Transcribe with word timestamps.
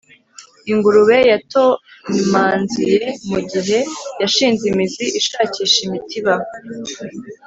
ingurube 0.71 1.17
yatonmanziye 1.31 3.01
mugihe 3.29 3.79
yashinze 4.21 4.63
imizi 4.71 5.05
ishakisha 5.19 5.79
imitiba 5.87 6.33